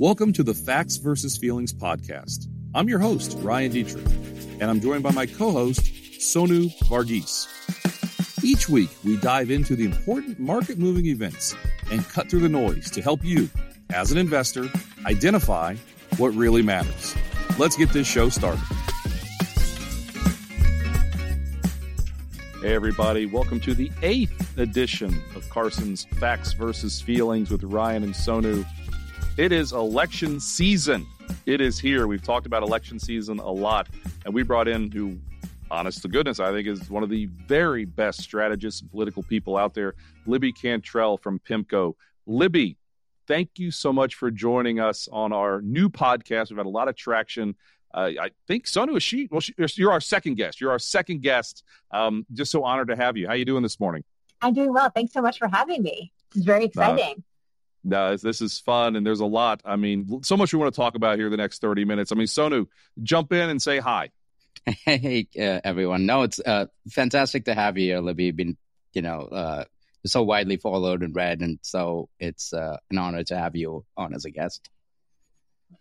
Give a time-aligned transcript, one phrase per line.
[0.00, 2.46] Welcome to the Facts versus Feelings podcast.
[2.74, 4.06] I'm your host, Ryan Detrick,
[4.58, 7.46] and I'm joined by my co host, Sonu Varghese.
[8.42, 11.54] Each week, we dive into the important market moving events
[11.90, 13.50] and cut through the noise to help you,
[13.90, 14.70] as an investor,
[15.04, 15.74] identify
[16.16, 17.14] what really matters.
[17.58, 18.64] Let's get this show started.
[22.62, 23.26] Hey, everybody.
[23.26, 28.64] Welcome to the eighth edition of Carson's Facts versus Feelings with Ryan and Sonu.
[29.36, 31.06] It is election season.
[31.46, 32.06] It is here.
[32.06, 33.88] We've talked about election season a lot,
[34.24, 35.18] and we brought in who,
[35.70, 39.56] honest to goodness, I think is one of the very best strategists and political people
[39.56, 39.94] out there,
[40.26, 41.94] Libby Cantrill from PIMCO.
[42.26, 42.76] Libby,
[43.26, 46.50] thank you so much for joining us on our new podcast.
[46.50, 47.54] We've had a lot of traction.
[47.94, 49.28] Uh, I think Sonu is she.
[49.30, 50.60] Well, she, you're our second guest.
[50.60, 51.64] You're our second guest.
[51.90, 53.26] Um, just so honored to have you.
[53.26, 54.04] How are you doing this morning?
[54.42, 54.90] I'm doing well.
[54.90, 56.12] Thanks so much for having me.
[56.32, 57.14] This is very exciting.
[57.18, 57.29] Uh,
[57.82, 59.62] no, this is fun, and there's a lot.
[59.64, 62.12] I mean, so much we want to talk about here the next 30 minutes.
[62.12, 62.66] I mean, Sonu,
[63.02, 64.10] jump in and say hi.
[64.84, 66.04] Hey, uh, everyone.
[66.04, 68.30] No, it's uh, fantastic to have you here, Libby.
[68.30, 68.58] Been,
[68.92, 69.64] you know, uh,
[70.04, 74.14] so widely followed and read, and so it's uh, an honor to have you on
[74.14, 74.68] as a guest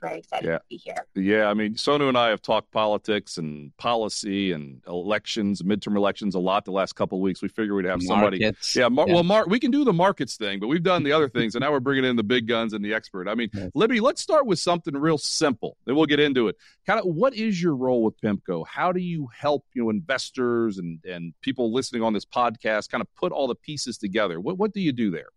[0.02, 0.58] very excited yeah.
[0.58, 1.06] to be here.
[1.16, 6.36] Yeah, I mean, Sonu and I have talked politics and policy and elections, midterm elections
[6.36, 7.42] a lot the last couple of weeks.
[7.42, 8.40] We figured we'd have somebody.
[8.40, 8.76] Markets.
[8.76, 11.12] Yeah, mar- yeah, well, Mark, we can do the markets thing, but we've done the
[11.12, 13.28] other things, and now we're bringing in the big guns and the expert.
[13.28, 13.72] I mean, yes.
[13.74, 16.56] Libby, let's start with something real simple, then we'll get into it.
[16.86, 18.66] Kind of, what is your role with PIMCO?
[18.68, 23.02] How do you help you know investors and and people listening on this podcast kind
[23.02, 24.40] of put all the pieces together?
[24.40, 25.30] What what do you do there?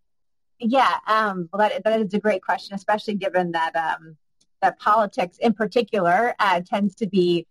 [0.64, 4.16] Yeah, um, well, that, that is a great question, especially given that um,
[4.62, 7.46] that politics in particular uh, tends to be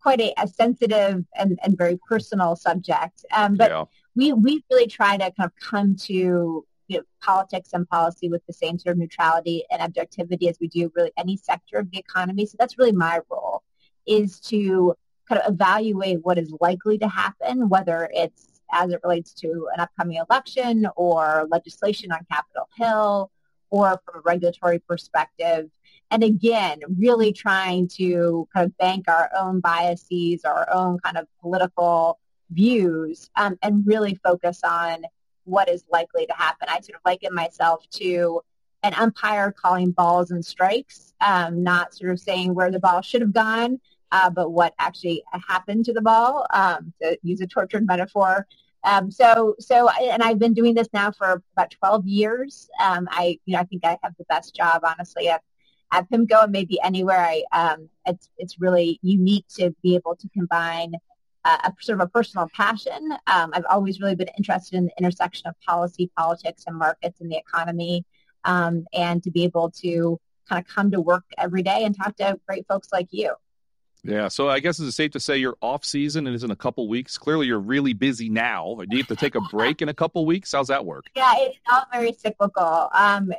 [0.00, 3.24] quite a, a sensitive and, and, very personal subject.
[3.32, 3.84] Um, but yeah.
[4.14, 8.44] we, we really try to kind of come to you know, politics and policy with
[8.46, 11.98] the same sort of neutrality and objectivity as we do really any sector of the
[11.98, 12.44] economy.
[12.44, 13.62] So that's really my role
[14.06, 14.94] is to
[15.26, 19.80] kind of evaluate what is likely to happen, whether it's as it relates to an
[19.80, 23.30] upcoming election or legislation on Capitol Hill
[23.70, 25.70] or from a regulatory perspective.
[26.14, 31.26] And again, really trying to kind of bank our own biases, our own kind of
[31.40, 32.20] political
[32.50, 35.02] views, um, and really focus on
[35.42, 36.68] what is likely to happen.
[36.68, 38.42] I sort of liken myself to
[38.84, 43.20] an umpire calling balls and strikes, um, not sort of saying where the ball should
[43.20, 43.80] have gone,
[44.12, 48.46] uh, but what actually happened to the ball, um, to use a tortured metaphor.
[48.84, 52.68] Um, so, so, and I've been doing this now for about 12 years.
[52.80, 55.42] Um, I, you know, I think I have the best job, honestly, at,
[55.94, 57.18] at go and maybe anywhere.
[57.18, 60.94] I, um, it's, it's really unique to be able to combine
[61.44, 63.12] uh, a sort of a personal passion.
[63.26, 67.30] Um, I've always really been interested in the intersection of policy, politics, and markets and
[67.30, 68.04] the economy,
[68.44, 70.18] um, and to be able to
[70.48, 73.34] kind of come to work every day and talk to great folks like you.
[74.06, 76.56] Yeah, so I guess it's safe to say you're off season and is in a
[76.56, 77.16] couple weeks.
[77.16, 78.78] Clearly, you're really busy now.
[78.86, 80.52] Do you have to take a break in a couple weeks?
[80.52, 81.06] How's that work?
[81.16, 82.90] Yeah, it's all very cyclical.
[82.92, 83.32] Um,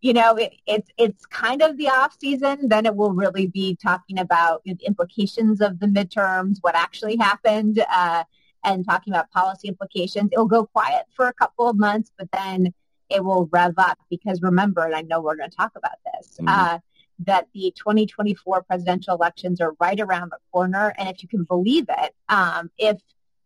[0.00, 2.68] you know, it, it's it's kind of the off season.
[2.68, 7.84] Then it will really be talking about the implications of the midterms, what actually happened,
[7.90, 8.24] uh,
[8.64, 10.30] and talking about policy implications.
[10.32, 12.72] It'll go quiet for a couple of months, but then
[13.10, 16.36] it will rev up because remember, and I know we're going to talk about this.
[16.38, 16.48] Mm-hmm.
[16.48, 16.78] Uh,
[17.26, 20.94] that the 2024 presidential elections are right around the corner.
[20.96, 22.98] And if you can believe it, um, if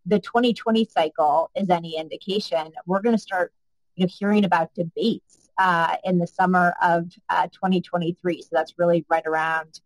[0.06, 3.53] the 2020 cycle is any indication, we're going to start
[3.97, 8.42] you know, hearing about debates uh, in the summer of uh, 2023.
[8.42, 9.81] So that's really right around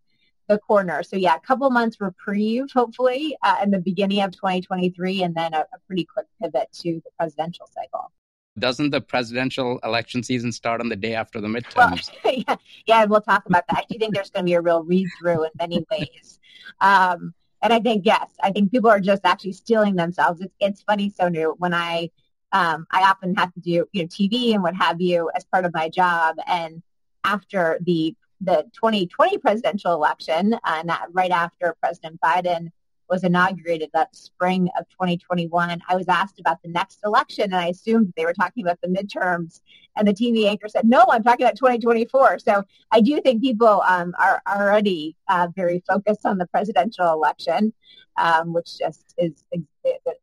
[0.48, 1.02] the corner.
[1.02, 5.54] So yeah, a couple months reprieve, hopefully, uh, in the beginning of 2023, and then
[5.54, 8.12] a, a pretty quick pivot to the presidential cycle
[8.58, 12.10] doesn't the presidential election season start on the day after the midterms?
[12.24, 13.78] Well, yeah, yeah, we'll talk about that.
[13.78, 16.40] I do think there's going to be a real read through in many ways.
[16.80, 20.40] Um, and I think yes, I think people are just actually stealing themselves.
[20.40, 22.10] It's it's funny, Sonu, when I
[22.52, 25.64] um, I often have to do you know TV and what have you as part
[25.64, 26.82] of my job, and
[27.24, 32.70] after the the 2020 presidential election, and that right after President Biden
[33.10, 37.68] was inaugurated that spring of 2021, I was asked about the next election, and I
[37.68, 39.60] assumed they were talking about the midterms.
[39.96, 43.82] And the TV anchor said, "No, I'm talking about 2024." So I do think people
[43.86, 47.74] um, are already uh, very focused on the presidential election,
[48.16, 49.44] um, which just is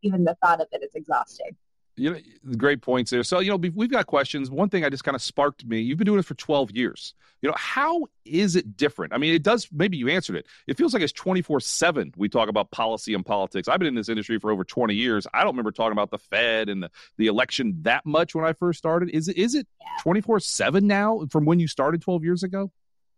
[0.01, 1.55] even the thought of it is exhausting
[1.97, 2.19] you know,
[2.57, 3.23] great points there.
[3.23, 4.49] So, you know, we've got questions.
[4.49, 5.79] One thing I just kind of sparked me.
[5.79, 7.13] You've been doing it for 12 years.
[7.41, 9.13] You know, how is it different?
[9.13, 10.45] I mean, it does, maybe you answered it.
[10.67, 12.13] It feels like it's 24 7.
[12.17, 13.67] We talk about policy and politics.
[13.67, 15.25] I've been in this industry for over 20 years.
[15.33, 18.53] I don't remember talking about the Fed and the, the election that much when I
[18.53, 19.09] first started.
[19.11, 19.67] Is it, is it
[20.01, 22.71] 24 7 now from when you started 12 years ago?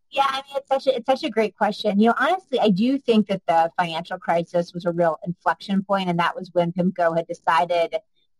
[0.09, 1.99] Yeah, I mean, it's such a, it's such a great question.
[1.99, 6.09] You know, honestly, I do think that the financial crisis was a real inflection point,
[6.09, 7.95] and that was when PIMCO had decided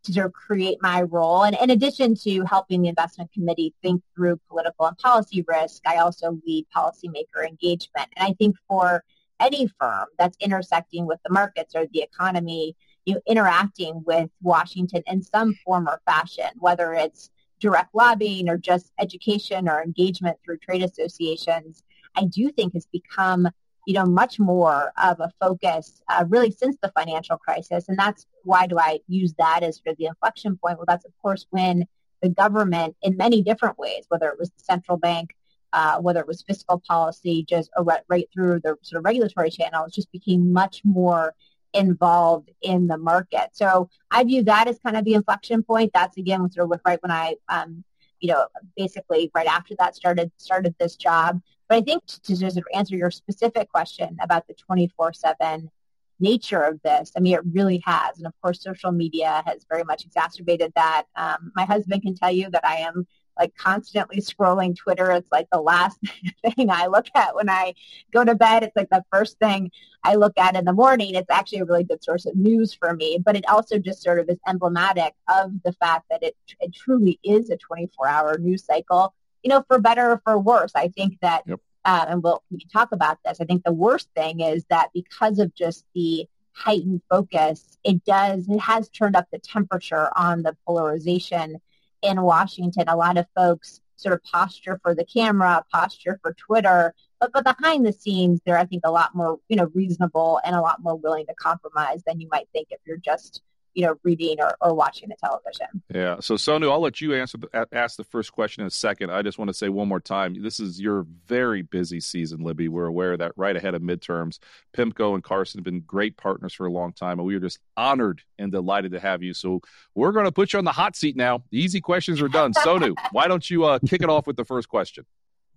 [0.07, 1.43] to sort of create my role.
[1.43, 5.97] And in addition to helping the investment committee think through political and policy risk, I
[5.97, 8.09] also lead policymaker engagement.
[8.15, 9.03] And I think for
[9.39, 12.75] any firm that's intersecting with the markets or the economy,
[13.05, 17.29] you know, interacting with Washington in some form or fashion, whether it's
[17.59, 21.83] direct lobbying or just education or engagement through trade associations,
[22.15, 23.47] I do think has become
[23.87, 27.87] you know, much more of a focus uh, really since the financial crisis.
[27.87, 30.77] And that's why do I use that as sort of the inflection point?
[30.77, 31.85] Well, that's of course when
[32.21, 35.35] the government in many different ways, whether it was the central bank,
[35.73, 37.69] uh, whether it was fiscal policy, just
[38.07, 41.35] right, through the sort of regulatory channels, just became much more
[41.73, 43.49] involved in the market.
[43.51, 45.91] So I view that as kind of the inflection point.
[45.93, 47.83] That's again sort of right when I, um,
[48.19, 51.41] you know, basically right after that started started this job.
[51.67, 55.69] But I think to, to just answer your specific question about the 24-7
[56.19, 58.17] nature of this, I mean, it really has.
[58.17, 61.03] And of course, social media has very much exacerbated that.
[61.15, 65.11] Um, my husband can tell you that I am like constantly scrolling Twitter.
[65.11, 65.99] It's like the last
[66.55, 67.75] thing I look at when I
[68.11, 68.63] go to bed.
[68.63, 69.69] It's like the first thing
[70.03, 71.13] I look at in the morning.
[71.13, 74.19] It's actually a really good source of news for me, but it also just sort
[74.19, 78.65] of is emblematic of the fact that it, it truly is a 24 hour news
[78.65, 80.71] cycle you know, for better or for worse.
[80.75, 81.59] I think that, yep.
[81.85, 83.39] Uh, and we'll we can talk about this.
[83.41, 88.47] I think the worst thing is that because of just the heightened focus, it does
[88.49, 91.61] it has turned up the temperature on the polarization
[92.01, 92.85] in Washington.
[92.87, 97.43] A lot of folks sort of posture for the camera, posture for Twitter, but but
[97.43, 100.81] behind the scenes, they're I think a lot more you know reasonable and a lot
[100.81, 103.41] more willing to compromise than you might think if you're just
[103.77, 105.67] you know, reading or, or watching the television.
[105.93, 106.19] Yeah.
[106.19, 107.37] So Sonu, I'll let you answer
[107.71, 109.11] ask the first question in a second.
[109.11, 112.69] I just want to say one more time, this is your very busy season, Libby.
[112.69, 114.39] We're aware of that right ahead of midterms.
[114.75, 117.59] Pimco and Carson have been great partners for a long time, and we are just
[117.77, 119.35] honored and delighted to have you.
[119.35, 119.61] So
[119.93, 121.43] we're going to put you on the hot seat now.
[121.51, 122.53] The easy questions are done.
[122.53, 125.05] Sonu, why don't you uh, kick it off with the first question?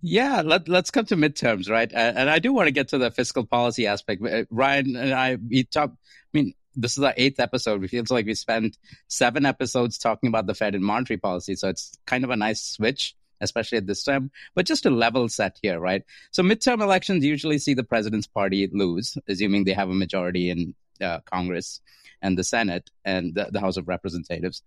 [0.03, 1.91] Yeah, let, let's come to midterms, right?
[1.91, 4.23] And I do want to get to the fiscal policy aspect.
[4.23, 5.97] Uh, Ryan and I, we talk, I
[6.33, 7.83] mean, this is our eighth episode.
[7.83, 8.77] It feels like we spent
[9.07, 11.55] seven episodes talking about the Fed and monetary policy.
[11.55, 14.31] So it's kind of a nice switch, especially at this time.
[14.55, 16.03] But just a level set here, right?
[16.31, 20.75] So midterm elections usually see the president's party lose, assuming they have a majority in
[21.01, 21.81] uh, Congress
[22.21, 24.61] and the Senate and the, the House of Representatives,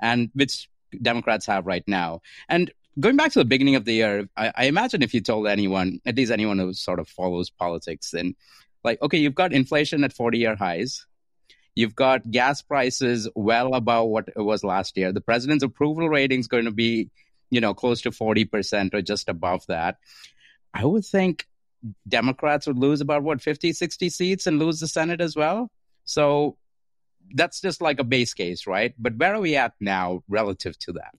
[0.00, 0.68] and which
[1.00, 2.20] Democrats have right now.
[2.48, 2.70] And
[3.00, 6.00] going back to the beginning of the year, I, I, imagine if you told anyone,
[6.04, 8.34] at least anyone who sort of follows politics, and
[8.84, 11.06] like, okay, you've got inflation at 40 year highs.
[11.78, 15.12] You've got gas prices well above what it was last year.
[15.12, 17.08] The president's approval rating is going to be,
[17.50, 19.98] you know, close to 40% or just above that.
[20.74, 21.46] I would think
[22.08, 25.70] Democrats would lose about what 50, 60 seats and lose the Senate as well.
[26.02, 26.56] So
[27.32, 28.92] that's just like a base case, right?
[28.98, 31.14] But where are we at now relative to that?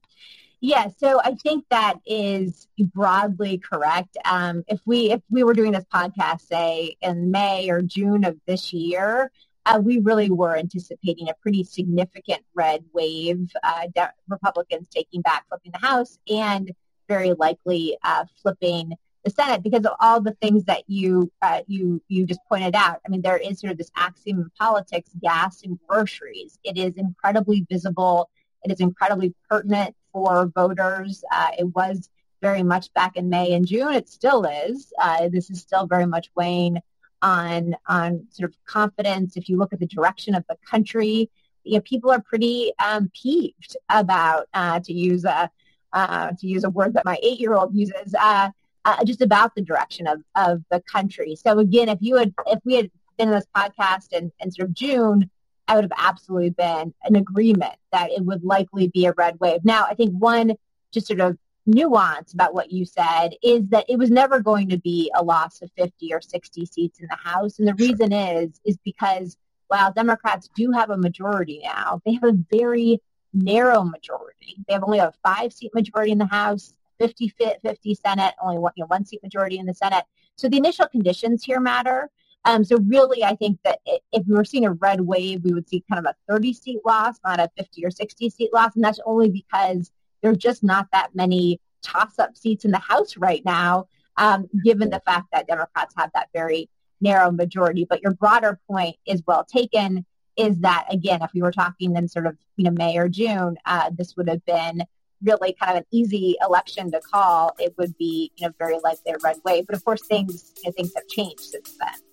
[0.60, 4.18] Yeah, so I think that is broadly correct.
[4.26, 8.38] Um, if we if we were doing this podcast, say in May or June of
[8.46, 9.32] this year,
[9.66, 15.48] uh, we really were anticipating a pretty significant red wave, uh, de- Republicans taking back,
[15.50, 16.72] flipping the House, and
[17.08, 22.02] very likely uh, flipping the Senate because of all the things that you uh, you
[22.08, 23.00] you just pointed out.
[23.06, 26.58] I mean, there is sort of this axiom of politics: gas and groceries.
[26.64, 28.30] It is incredibly visible.
[28.64, 31.24] It is incredibly pertinent for voters.
[31.32, 32.10] Uh, it was
[32.42, 33.94] very much back in May and June.
[33.94, 34.94] It still is.
[35.02, 36.80] Uh, this is still very much weighing
[37.22, 39.38] on on sort of confidence.
[39.38, 41.30] If you look at the direction of the country,
[41.64, 45.50] you know, people are pretty um, peeved about uh, to use a
[45.94, 48.16] uh, to use a word that my eight year old uses.
[48.20, 48.50] Uh,
[48.86, 51.36] uh, just about the direction of, of the country.
[51.36, 54.70] So again, if you had, if we had been in this podcast in, in sort
[54.70, 55.30] of June,
[55.68, 59.64] I would have absolutely been an agreement that it would likely be a red wave.
[59.64, 60.56] Now, I think one
[60.92, 64.78] just sort of nuance about what you said is that it was never going to
[64.78, 67.60] be a loss of 50 or 60 seats in the House.
[67.60, 69.38] And the reason is, is because
[69.68, 73.00] while Democrats do have a majority now, they have a very
[73.34, 74.58] narrow majority.
[74.68, 78.74] They have only a five seat majority in the House, 50 50 Senate, only one,
[78.76, 80.04] you know, one seat majority in the Senate.
[80.36, 82.10] So the initial conditions here matter.
[82.46, 85.68] Um, so really, I think that if we were seeing a red wave, we would
[85.68, 88.76] see kind of a 30 seat loss, not a 50 or 60 seat loss.
[88.76, 93.44] And that's only because there's just not that many toss-up seats in the House right
[93.46, 96.70] now, um, given the fact that Democrats have that very
[97.02, 97.86] narrow majority.
[97.90, 100.06] But your broader point is well taken.
[100.38, 103.58] Is that again, if we were talking in sort of you know May or June,
[103.66, 104.84] uh, this would have been
[105.24, 109.12] really kind of an easy election to call, it would be, you know, very likely
[109.12, 109.66] a red wave.
[109.68, 112.09] But of course, things, you know, things have changed since then.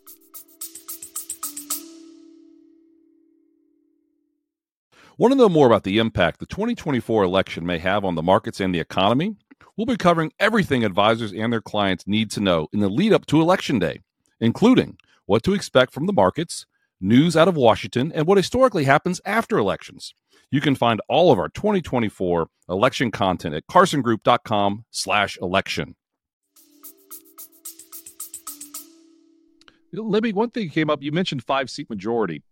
[5.18, 8.60] Want to know more about the impact the 2024 election may have on the markets
[8.60, 9.36] and the economy?
[9.74, 13.24] We'll be covering everything advisors and their clients need to know in the lead up
[13.26, 14.00] to Election Day,
[14.40, 16.66] including what to expect from the markets,
[17.00, 20.14] news out of Washington, and what historically happens after elections.
[20.50, 25.96] You can find all of our 2024 election content at carsongroup.com slash election.
[29.92, 31.02] Libby, one thing came up.
[31.02, 32.42] You mentioned five seat majority.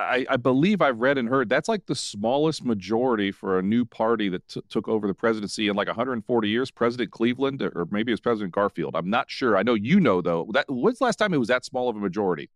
[0.00, 3.84] I, I, believe I've read and heard that's like the smallest majority for a new
[3.84, 6.70] party that t- took over the presidency in like 140 years.
[6.70, 8.94] President Cleveland, or maybe it was President Garfield.
[8.94, 9.56] I'm not sure.
[9.56, 10.48] I know you know though.
[10.52, 12.50] That when's the last time it was that small of a majority?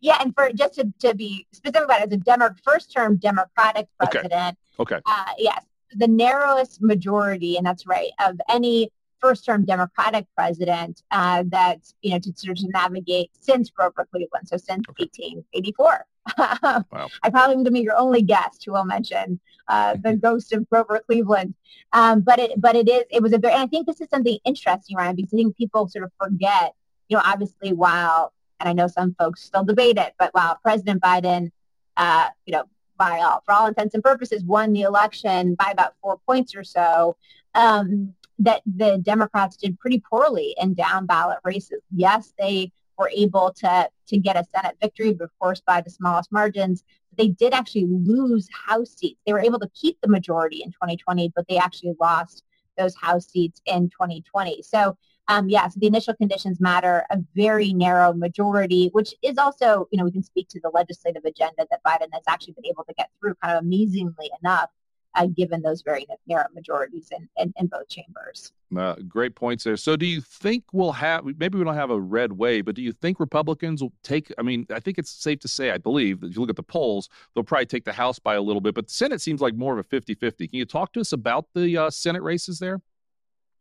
[0.00, 3.16] Yeah, and for just to, to be specific about it, as a Demo- first term
[3.16, 5.02] Democratic president, okay, okay.
[5.06, 11.44] Uh, yes, the narrowest majority, and that's right, of any first term Democratic president uh,
[11.48, 15.04] that you know to sort of navigate since Grover Cleveland, so since okay.
[15.04, 16.06] 1884.
[16.92, 17.08] wow.
[17.22, 20.68] I probably am to be your only guest who will mention uh, the ghost of
[20.68, 21.54] Grover Cleveland.
[21.92, 24.08] Um, but it, but it is, it was a very, and I think this is
[24.10, 26.74] something interesting, Ryan, because I think people sort of forget,
[27.08, 31.02] you know, obviously while, and I know some folks still debate it, but while President
[31.02, 31.50] Biden,
[31.96, 32.64] uh, you know,
[32.96, 36.62] by all, for all intents and purposes, won the election by about four points or
[36.62, 37.16] so,
[37.54, 41.80] um, that the Democrats did pretty poorly in down ballot races.
[41.94, 45.90] Yes, they were able to to get a Senate victory, but of course by the
[45.90, 46.84] smallest margins.
[47.16, 49.20] They did actually lose House seats.
[49.26, 52.44] They were able to keep the majority in 2020, but they actually lost
[52.78, 54.62] those House seats in 2020.
[54.62, 54.96] So
[55.28, 59.98] um, yeah, so the initial conditions matter, a very narrow majority, which is also, you
[59.98, 62.94] know, we can speak to the legislative agenda that Biden has actually been able to
[62.94, 64.70] get through kind of amazingly enough
[65.14, 68.52] uh, given those very narrow majorities in, in, in both chambers.
[68.76, 69.76] Uh, great points there.
[69.76, 72.82] So, do you think we'll have maybe we don't have a red wave, but do
[72.82, 74.32] you think Republicans will take?
[74.38, 76.56] I mean, I think it's safe to say, I believe, that if you look at
[76.56, 79.40] the polls, they'll probably take the House by a little bit, but the Senate seems
[79.40, 80.46] like more of a 50 50.
[80.46, 82.80] Can you talk to us about the uh, Senate races there?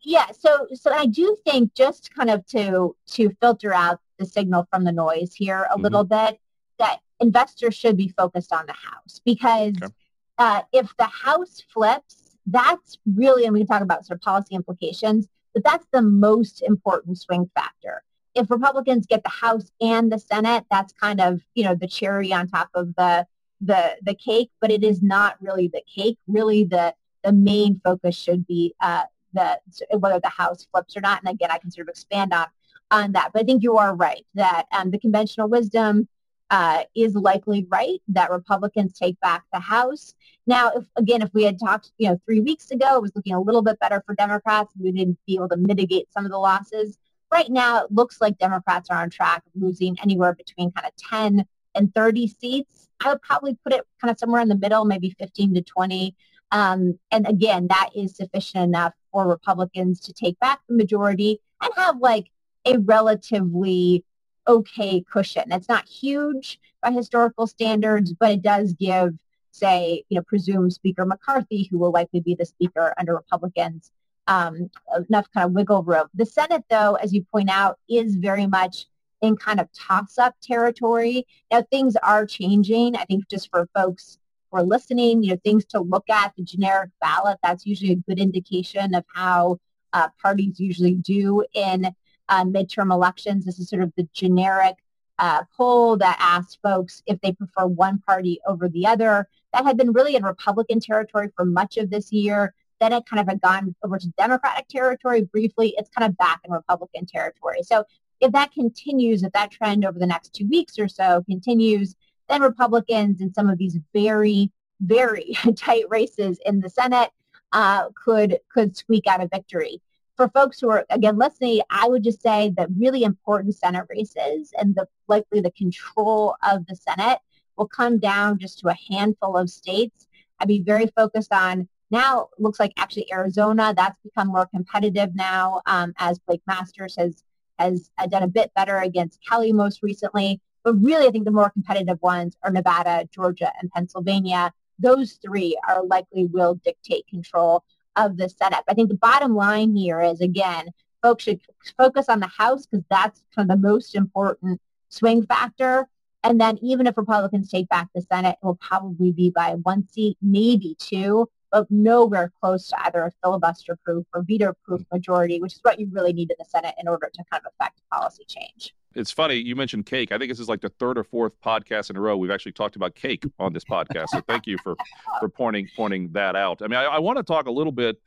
[0.02, 4.68] Yeah, so so I do think just kind of to to filter out the signal
[4.70, 5.82] from the noise here a mm-hmm.
[5.82, 6.40] little bit
[6.78, 9.74] that investors should be focused on the House because.
[9.82, 9.94] Okay
[10.40, 14.56] uh, if the House flips, that's really, and we can talk about sort of policy
[14.56, 18.02] implications, but that's the most important swing factor.
[18.34, 22.32] If Republicans get the House and the Senate, that's kind of, you know, the cherry
[22.34, 23.28] on top of the
[23.62, 26.18] the the cake, but it is not really the cake.
[26.28, 29.04] Really, the the main focus should be uh,
[29.34, 29.60] the
[29.98, 31.22] whether the House flips or not.
[31.22, 32.48] And again, I can sort of expand on
[32.92, 33.32] on that.
[33.34, 36.08] But I think you are right that um, the conventional wisdom
[36.50, 40.16] uh, is likely right that Republicans take back the House.
[40.48, 43.34] Now, if again, if we had talked, you know, three weeks ago, it was looking
[43.34, 44.74] a little bit better for Democrats.
[44.80, 46.98] We didn't be able to mitigate some of the losses.
[47.32, 50.96] Right now, it looks like Democrats are on track of losing anywhere between kind of
[50.96, 52.88] 10 and 30 seats.
[53.04, 56.16] I would probably put it kind of somewhere in the middle, maybe 15 to 20.
[56.52, 61.72] Um, and again, that is sufficient enough for Republicans to take back the majority and
[61.76, 62.32] have like
[62.66, 64.04] a relatively
[64.50, 65.52] okay cushion.
[65.52, 69.12] It's not huge by historical standards, but it does give,
[69.52, 73.92] say, you know, presumed Speaker McCarthy, who will likely be the Speaker under Republicans,
[74.28, 74.70] um,
[75.10, 76.08] enough kind of wiggle room.
[76.16, 78.88] The Senate, though, as you point out, is very much
[79.22, 81.28] in kind of toss-up territory.
[81.52, 82.96] Now, things are changing.
[82.96, 84.18] I think just for folks
[84.50, 88.04] who are listening, you know, things to look at, the generic ballot, that's usually a
[88.08, 89.60] good indication of how
[89.94, 91.94] uh, parties usually do in
[92.30, 93.46] uh, midterm elections.
[93.46, 94.76] This is sort of the generic
[95.18, 99.28] uh, poll that asked folks if they prefer one party over the other.
[99.54, 102.54] That had been really in Republican territory for much of this year.
[102.80, 105.74] Then it kind of had gone over to Democratic territory briefly.
[105.78, 107.64] It's kind of back in Republican territory.
[107.64, 107.84] So
[108.22, 111.96] if that continues, if that trend over the next two weeks or so continues,
[112.30, 117.10] then Republicans in some of these very, very tight races in the Senate
[117.52, 119.82] uh, could could squeak out a victory
[120.20, 124.52] for folks who are again listening, I would just say that really important Senate races
[124.60, 127.20] and the likely the control of the Senate
[127.56, 130.08] will come down just to a handful of states.
[130.38, 132.28] I'd be very focused on now.
[132.38, 137.24] Looks like actually Arizona that's become more competitive now um, as Blake Masters has
[137.58, 140.42] has done a bit better against Kelly most recently.
[140.66, 144.52] But really, I think the more competitive ones are Nevada, Georgia, and Pennsylvania.
[144.80, 147.64] Those three are likely will dictate control
[148.00, 148.64] of the Senate.
[148.70, 150.66] I think the bottom line here is, again,
[151.04, 151.42] folks should
[151.78, 155.88] focus on the House because that's kind of the most important swing factor.
[156.24, 159.88] And then even if Republicans take back the Senate, it will probably be by one
[159.88, 161.30] seat, maybe two.
[161.52, 166.14] but nowhere close to either a filibuster-proof or veto-proof majority, which is what you really
[166.14, 168.74] need in the Senate in order to kind of affect policy change.
[168.96, 170.12] It's funny you mentioned cake.
[170.12, 172.54] I think this is like the third or fourth podcast in a row we've actually
[172.54, 174.10] talked about cake on this podcast.
[174.10, 174.76] So thank you for
[175.20, 176.62] for pointing pointing that out.
[176.62, 177.98] I mean, I, I want to talk a little bit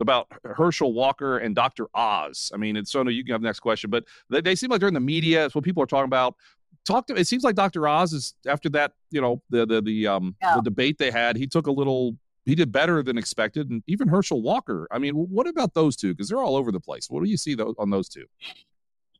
[0.00, 1.86] about Herschel Walker and Dr.
[1.94, 2.50] Oz.
[2.52, 4.80] I mean, it's Sonu, you can have the next question, but they, they seem like
[4.80, 5.46] they're in the media.
[5.46, 6.36] It's what people are talking about.
[6.84, 7.14] Talk to.
[7.14, 7.88] It seems like Dr.
[7.88, 8.92] Oz is after that.
[9.10, 10.56] You know, the the the um yeah.
[10.56, 11.36] the debate they had.
[11.36, 12.16] He took a little.
[12.44, 14.86] He did better than expected, and even Herschel Walker.
[14.92, 16.14] I mean, what about those two?
[16.14, 17.10] Because they're all over the place.
[17.10, 18.26] What do you see those, on those two?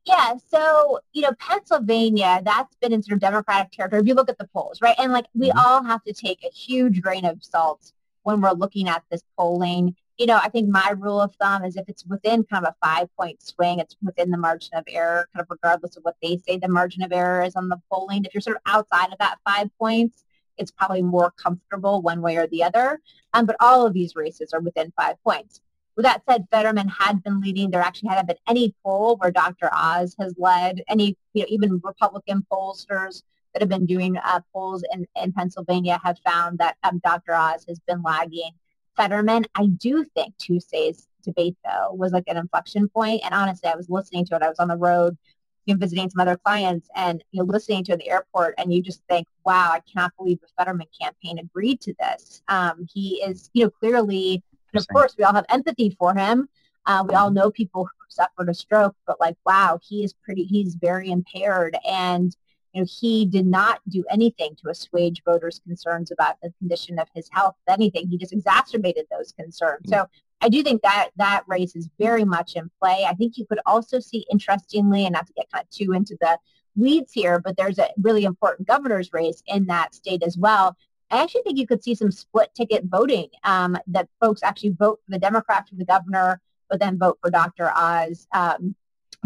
[0.07, 4.01] Yeah, so you know, Pennsylvania, that's been in sort of Democratic territory.
[4.01, 5.59] If you look at the polls, right, and like we mm-hmm.
[5.59, 7.91] all have to take a huge grain of salt
[8.23, 9.95] when we're looking at this polling.
[10.17, 12.85] You know, I think my rule of thumb is if it's within kind of a
[12.85, 16.37] five point swing, it's within the margin of error, kind of regardless of what they
[16.37, 18.23] say the margin of error is on the polling.
[18.23, 20.23] If you're sort of outside of that five points,
[20.57, 23.01] it's probably more comfortable one way or the other.
[23.33, 25.59] Um, but all of these races are within five points.
[25.97, 27.71] With that said, Fetterman had been leading.
[27.71, 29.67] There actually hadn't been any poll where Dr.
[29.73, 30.83] Oz has led.
[30.87, 35.99] Any, you know, even Republican pollsters that have been doing uh, polls in, in Pennsylvania
[36.03, 37.33] have found that um, Dr.
[37.33, 38.51] Oz has been lagging
[38.95, 39.45] Fetterman.
[39.55, 43.21] I do think Tuesday's debate, though, was like an inflection point.
[43.25, 44.43] And honestly, I was listening to it.
[44.43, 45.17] I was on the road
[45.65, 48.53] you know, visiting some other clients and you know, listening to it in the airport,
[48.57, 52.41] and you just think, wow, I cannot believe the Fetterman campaign agreed to this.
[52.47, 54.43] Um, he is, you know, clearly
[54.73, 56.49] and of course, we all have empathy for him.
[56.85, 60.43] Uh, we all know people who suffered a stroke, but like, wow, he is pretty,
[60.43, 61.77] he's very impaired.
[61.85, 62.35] And,
[62.73, 67.07] you know, he did not do anything to assuage voters' concerns about the condition of
[67.13, 67.55] his health.
[67.67, 69.87] If anything, he just exacerbated those concerns.
[69.87, 70.01] Mm-hmm.
[70.01, 70.09] So
[70.39, 73.05] I do think that that race is very much in play.
[73.07, 76.15] I think you could also see, interestingly, and not to get kind of too into
[76.21, 76.37] the
[76.75, 80.77] weeds here, but there's a really important governor's race in that state as well.
[81.09, 84.99] I actually think you could see some split ticket voting um, that folks actually vote
[85.05, 87.71] for the Democrat for the governor, but then vote for Dr.
[87.73, 88.75] Oz um,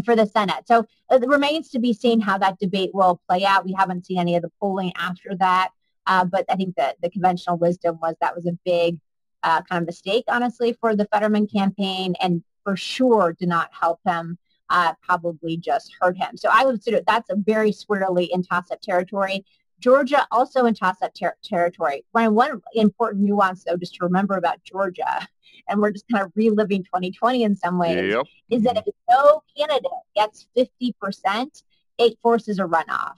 [0.05, 0.67] for the Senate.
[0.67, 3.65] So it remains to be seen how that debate will play out.
[3.65, 5.69] We haven't seen any of the polling after that,
[6.05, 8.99] uh, but I think that the conventional wisdom was that was a big
[9.43, 13.99] uh, kind of mistake, honestly, for the Fetterman campaign, and for sure did not help
[14.05, 14.37] him.
[14.69, 16.37] Uh, probably just hurt him.
[16.37, 19.43] So I would consider that's a very squarely in toss-up territory.
[19.81, 22.05] Georgia also in toss-up ter- territory.
[22.11, 25.27] One, one important nuance, though, just to remember about Georgia,
[25.67, 28.25] and we're just kind of reliving 2020 in some ways, yep.
[28.49, 31.63] is that if no candidate gets 50%,
[31.97, 33.15] it forces a runoff.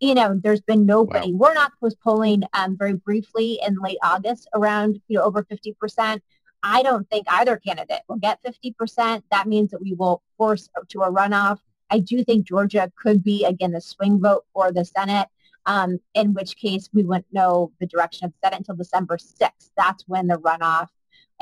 [0.00, 1.32] You know, there's been nobody.
[1.32, 1.38] Wow.
[1.38, 6.20] Warnock was polling um, very briefly in late August around, you know, over 50%.
[6.64, 9.22] I don't think either candidate will get 50%.
[9.30, 11.58] That means that we will force to a runoff.
[11.90, 15.28] I do think Georgia could be, again, the swing vote for the Senate
[15.66, 19.70] um, in which case we wouldn't know the direction of the Senate until December 6th.
[19.76, 20.88] That's when the runoff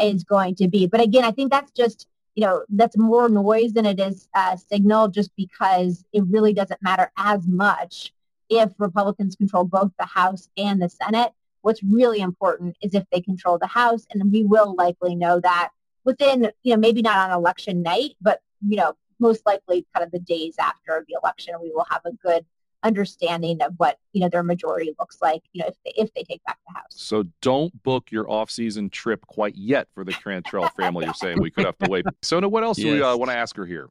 [0.01, 0.87] is going to be.
[0.87, 4.57] But again, I think that's just, you know, that's more noise than it is uh,
[4.57, 8.13] signal just because it really doesn't matter as much
[8.49, 11.33] if Republicans control both the House and the Senate.
[11.63, 15.71] What's really important is if they control the House, and we will likely know that
[16.05, 20.11] within, you know, maybe not on election night, but, you know, most likely kind of
[20.11, 22.45] the days after the election, we will have a good
[22.83, 26.23] understanding of what you know their majority looks like you know if they, if they
[26.23, 30.71] take back the house so don't book your off-season trip quite yet for the Cantrill
[30.73, 32.87] family you're saying we could have to wait so what else yes.
[32.87, 33.89] do we uh, want to ask her here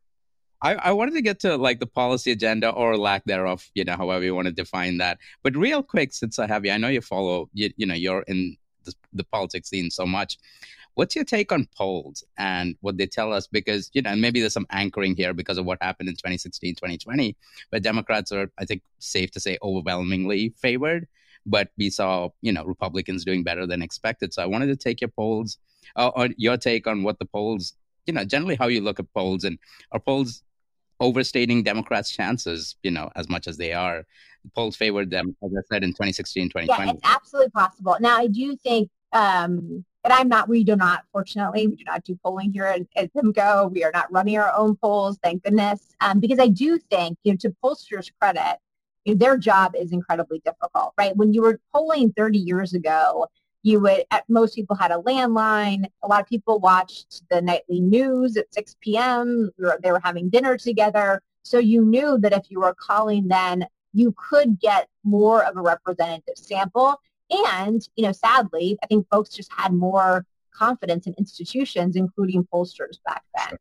[0.62, 3.96] I, I wanted to get to like the policy agenda or lack thereof, you know,
[3.96, 5.18] however you want to define that.
[5.42, 8.24] But real quick, since I have you, I know you follow, you, you know, you're
[8.24, 10.38] in the, the politics scene so much.
[11.00, 13.48] What's your take on polls and what they tell us?
[13.48, 17.38] Because, you know, maybe there's some anchoring here because of what happened in 2016, 2020,
[17.70, 21.08] where Democrats are, I think, safe to say, overwhelmingly favored.
[21.46, 24.34] But we saw, you know, Republicans doing better than expected.
[24.34, 25.58] So I wanted to take your polls,
[25.96, 29.06] uh, or your take on what the polls, you know, generally how you look at
[29.14, 29.58] polls and
[29.94, 30.44] are polls
[31.00, 34.06] overstating Democrats' chances, you know, as much as they are.
[34.54, 36.86] Polls favored them, as I said, in 2016, 2020.
[36.86, 37.96] Yeah, it's absolutely possible.
[38.02, 42.04] Now, I do think um, and I'm not, we do not, fortunately, we do not
[42.04, 43.72] do polling here at, at PIMCO.
[43.72, 45.96] We are not running our own polls, thank goodness.
[46.02, 48.58] Um, because I do think, you know, to pollsters' credit,
[49.06, 51.16] you know, their job is incredibly difficult, right?
[51.16, 53.28] When you were polling 30 years ago,
[53.62, 55.86] you would, most people had a landline.
[56.02, 59.52] A lot of people watched the nightly news at 6 p.m.
[59.84, 61.22] They were having dinner together.
[61.44, 65.62] So you knew that if you were calling then, you could get more of a
[65.62, 67.00] representative sample.
[67.32, 73.00] And, you know, sadly, I think folks just had more confidence in institutions, including pollsters
[73.06, 73.58] back then.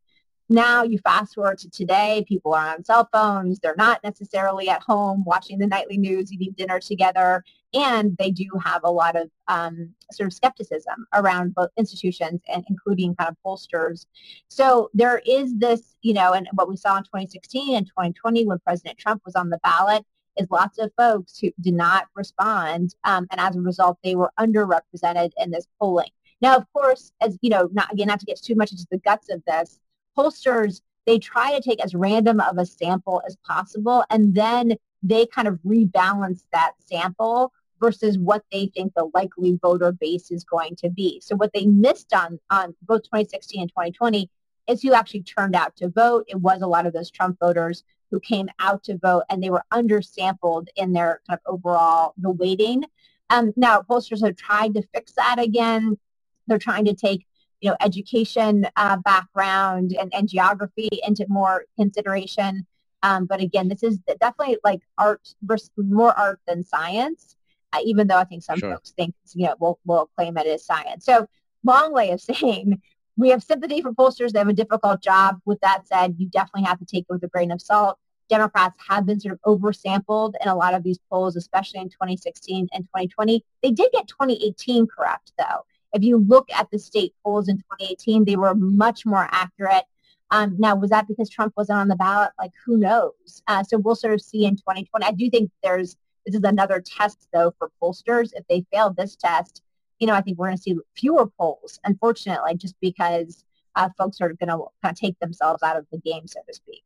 [0.50, 3.58] Now you fast forward to today, people are on cell phones.
[3.58, 7.44] They're not necessarily at home watching the nightly news, eating dinner together.
[7.74, 12.64] and they do have a lot of um, sort of skepticism around both institutions and
[12.70, 14.06] including kind of pollsters.
[14.48, 18.58] So there is this, you know, and what we saw in 2016 and 2020 when
[18.60, 20.02] President Trump was on the ballot
[20.38, 24.32] is lots of folks who did not respond, um, and as a result, they were
[24.38, 26.10] underrepresented in this polling.
[26.40, 28.98] Now, of course, as you know, not again, not to get too much into the
[28.98, 29.80] guts of this,
[30.16, 35.26] pollsters they try to take as random of a sample as possible, and then they
[35.26, 40.76] kind of rebalance that sample versus what they think the likely voter base is going
[40.76, 41.20] to be.
[41.20, 44.28] So what they missed on on both 2016 and 2020
[44.68, 46.26] is who actually turned out to vote.
[46.28, 49.50] It was a lot of those Trump voters who came out to vote, and they
[49.50, 52.84] were undersampled in their kind of overall the weighting.
[53.30, 55.98] Um, now pollsters have tried to fix that again.
[56.46, 57.26] They're trying to take
[57.60, 62.66] you know education uh, background and, and geography into more consideration.
[63.02, 67.36] Um, but again, this is definitely like art versus more art than science,
[67.72, 68.72] uh, even though I think some sure.
[68.72, 71.04] folks think, you know, will will claim it as science.
[71.04, 71.28] So
[71.64, 72.80] long way of saying
[73.18, 74.30] we have sympathy for pollsters.
[74.30, 75.40] They have a difficult job.
[75.44, 77.98] With that said, you definitely have to take it with a grain of salt.
[78.28, 82.68] Democrats have been sort of oversampled in a lot of these polls, especially in 2016
[82.72, 83.44] and 2020.
[83.62, 85.64] They did get 2018 correct, though.
[85.92, 89.84] If you look at the state polls in 2018, they were much more accurate.
[90.30, 92.30] Um, now, was that because Trump wasn't on the ballot?
[92.38, 93.42] Like, who knows?
[93.48, 95.04] Uh, so we'll sort of see in 2020.
[95.04, 98.32] I do think there's this is another test, though, for pollsters.
[98.34, 99.62] If they fail this test,
[99.98, 103.44] you know, I think we're going to see fewer polls, unfortunately, just because
[103.76, 106.54] uh, folks are going to kind of take themselves out of the game, so to
[106.54, 106.82] speak.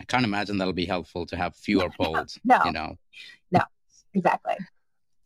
[0.00, 2.38] I can't imagine that'll be helpful to have fewer polls.
[2.44, 2.96] no, you know,
[3.50, 3.62] no,
[4.14, 4.56] exactly.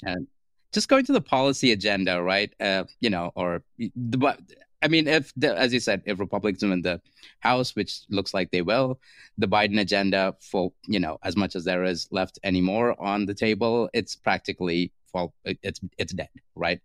[0.04, 0.26] And
[0.72, 2.52] just going to the policy agenda, right?
[2.60, 4.36] Uh, you know, or the
[4.82, 7.00] I mean, if the, as you said, if Republicans win the
[7.40, 8.98] House, which looks like they will,
[9.36, 13.34] the Biden agenda for you know as much as there is left anymore on the
[13.34, 16.80] table, it's practically well, it's it's dead, right?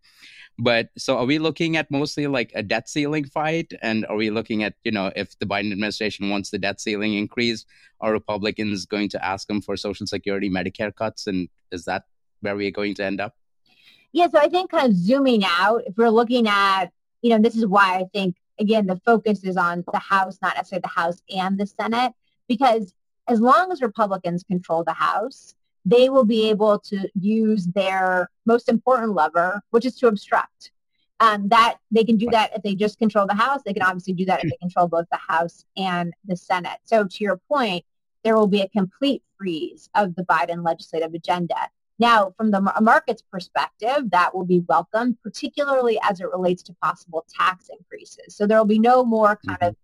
[0.57, 4.29] But so are we looking at mostly like a debt ceiling fight, and are we
[4.29, 7.67] looking at you know if the Biden administration wants the debt ceiling increased,
[8.01, 12.03] are Republicans going to ask them for Social Security, Medicare cuts, and is that
[12.41, 13.35] where we're going to end up?
[14.13, 16.91] Yeah, so I think kind of zooming out, if we're looking at
[17.25, 20.55] you know, this is why I think, again, the focus is on the House, not
[20.55, 22.13] necessarily the House and the Senate,
[22.47, 22.93] because
[23.27, 28.69] as long as Republicans control the House, they will be able to use their most
[28.69, 30.71] important lever, which is to obstruct.
[31.21, 33.61] Um, that they can do that if they just control the House.
[33.65, 36.79] They can obviously do that if they control both the House and the Senate.
[36.83, 37.85] So to your point,
[38.25, 41.69] there will be a complete freeze of the Biden legislative agenda.
[41.99, 47.25] Now, from the market's perspective, that will be welcome, particularly as it relates to possible
[47.33, 48.35] tax increases.
[48.35, 49.69] So there will be no more kind mm-hmm.
[49.69, 49.75] of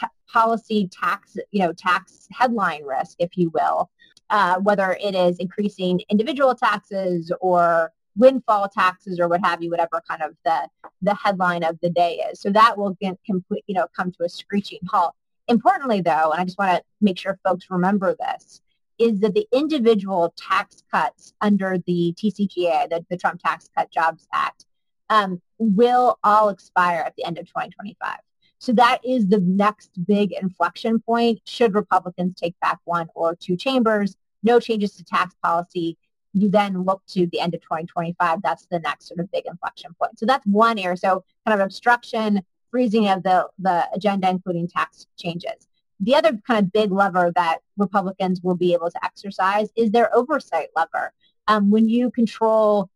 [0.00, 3.88] t- policy tax, you know, tax headline risk, if you will,
[4.30, 10.02] uh, whether it is increasing individual taxes or windfall taxes or what have you, whatever
[10.08, 10.68] kind of the
[11.02, 12.40] the headline of the day is.
[12.40, 15.14] So that will get complete, you know, come to a screeching halt.
[15.48, 18.60] Importantly, though, and I just want to make sure folks remember this
[19.00, 24.28] is that the individual tax cuts under the TCJA, the, the Trump Tax Cut Jobs
[24.32, 24.66] Act,
[25.08, 28.18] um, will all expire at the end of 2025.
[28.60, 33.56] So that is the next big inflection point should Republicans take back one or two
[33.56, 35.96] chambers, no changes to tax policy.
[36.34, 38.42] You then look to the end of 2025.
[38.42, 40.18] That's the next sort of big inflection point.
[40.18, 40.98] So that's one area.
[40.98, 45.66] So kind of obstruction, freezing of the, the agenda, including tax changes.
[45.98, 50.14] The other kind of big lever that Republicans will be able to exercise is their
[50.14, 51.14] oversight lever.
[51.48, 52.90] Um, when you control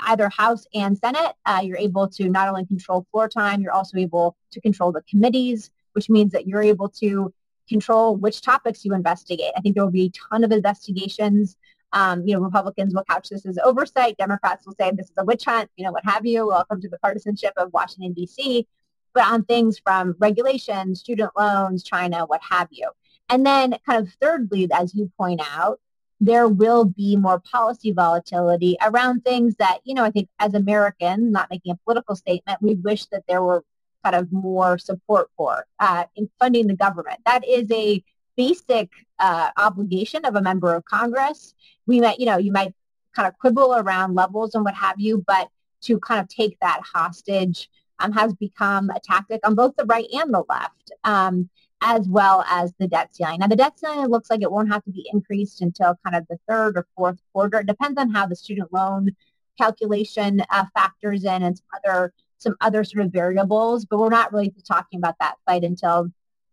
[0.00, 3.98] either House and Senate, uh, you're able to not only control floor time, you're also
[3.98, 7.32] able to control the committees, which means that you're able to
[7.68, 9.52] control which topics you investigate.
[9.56, 11.56] I think there will be a ton of investigations.
[11.92, 14.16] Um, you know, Republicans will couch this as oversight.
[14.16, 16.46] Democrats will say this is a witch hunt, you know, what have you.
[16.46, 18.66] Welcome to the partisanship of Washington, D.C
[19.14, 22.90] but on things from regulation, student loans, China, what have you.
[23.28, 25.80] And then kind of thirdly, as you point out,
[26.20, 31.32] there will be more policy volatility around things that, you know, I think as Americans,
[31.32, 33.64] not making a political statement, we wish that there were
[34.04, 37.20] kind of more support for uh, in funding the government.
[37.24, 38.04] That is a
[38.36, 41.54] basic uh, obligation of a member of Congress.
[41.86, 42.74] We might, you know, you might
[43.14, 45.48] kind of quibble around levels and what have you, but
[45.82, 50.06] to kind of take that hostage um, has become a tactic on both the right
[50.12, 51.48] and the left, um,
[51.82, 53.40] as well as the debt ceiling.
[53.40, 56.26] Now, the debt ceiling looks like it won't have to be increased until kind of
[56.28, 57.60] the third or fourth quarter.
[57.60, 59.10] It depends on how the student loan
[59.58, 64.32] calculation uh, factors in and some other some other sort of variables, but we're not
[64.32, 66.08] really talking about that fight until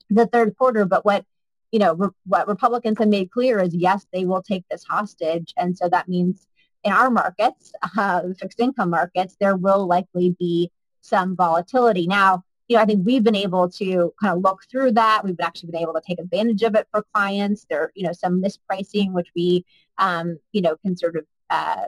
[0.09, 0.85] the third quarter.
[0.85, 1.25] But what
[1.71, 5.53] you know, re- what Republicans have made clear is yes, they will take this hostage,
[5.57, 6.47] and so that means
[6.83, 12.07] in our markets, uh, fixed income markets, there will likely be some volatility.
[12.07, 15.23] Now, you know, I think we've been able to kind of look through that.
[15.23, 17.65] We've actually been able to take advantage of it for clients.
[17.69, 19.65] There, you know, some mispricing, which we,
[19.97, 21.85] um, you know, can sort of uh,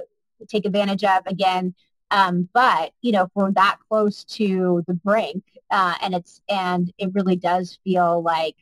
[0.48, 1.76] take advantage of again.
[2.12, 6.92] Um, but you know, if we're that close to the brink, uh, and it's and
[6.98, 8.56] it really does feel like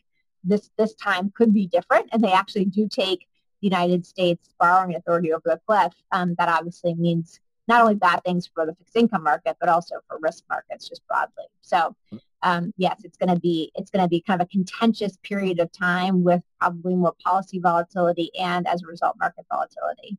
[0.44, 3.28] this this time could be different, and they actually do take
[3.62, 5.94] the United States borrowing authority over the cliff.
[6.12, 9.96] Um, that obviously means not only bad things for the fixed income market, but also
[10.08, 11.46] for risk markets just broadly.
[11.62, 11.96] So
[12.44, 15.60] um, yes, it's going to be it's going to be kind of a contentious period
[15.60, 20.18] of time with probably more policy volatility and as a result market volatility.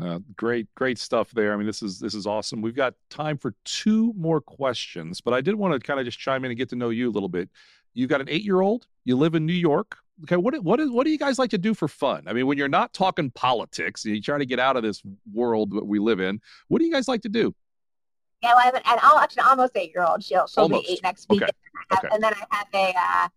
[0.00, 1.52] Uh, great, great stuff there.
[1.52, 2.60] I mean, this is this is awesome.
[2.60, 6.18] We've got time for two more questions, but I did want to kind of just
[6.18, 7.48] chime in and get to know you a little bit.
[7.94, 8.86] You've got an eight-year-old.
[9.04, 9.96] You live in New York.
[10.24, 12.24] Okay, what what is what do you guys like to do for fun?
[12.28, 15.02] I mean, when you're not talking politics, you try to get out of this
[15.32, 16.40] world that we live in.
[16.68, 17.54] What do you guys like to do?
[18.42, 20.22] Yeah, well, I have an, an actually almost eight-year-old.
[20.22, 20.86] She'll she'll almost.
[20.86, 21.52] be eight next week, okay.
[21.90, 22.08] and, okay.
[22.12, 23.28] and then I have a uh,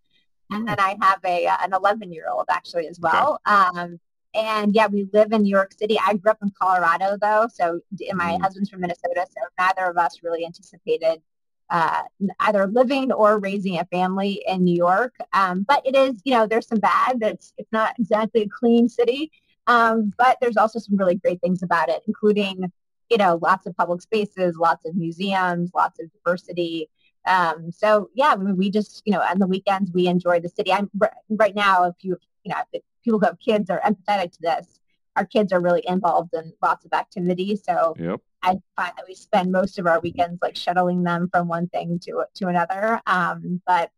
[0.52, 3.40] and then I have a uh, an 11-year-old actually as well.
[3.48, 3.56] Okay.
[3.56, 4.00] Um,
[4.34, 5.98] and yeah, we live in New York City.
[6.06, 7.80] I grew up in Colorado though, so
[8.14, 8.42] my mm.
[8.42, 11.22] husband's from Minnesota, so neither of us really anticipated
[11.70, 12.04] uh,
[12.40, 15.16] either living or raising a family in New York.
[15.34, 17.18] Um, but it is, you know, there's some bad.
[17.22, 19.32] It's it's not exactly a clean city,
[19.68, 22.72] um, but there's also some really great things about it, including,
[23.10, 26.90] you know, lots of public spaces, lots of museums, lots of diversity.
[27.26, 30.72] Um, so yeah, we, we just, you know, on the weekends we enjoy the city.
[30.72, 30.90] I'm
[31.30, 32.62] right now, if you, you know,
[33.04, 34.80] people who have kids are empathetic to this.
[35.18, 37.64] Our kids are really involved in lots of activities.
[37.66, 38.22] So yep.
[38.44, 42.00] I find that we spend most of our weekends like shuttling them from one thing
[42.04, 43.02] to to another.
[43.06, 43.92] Um, but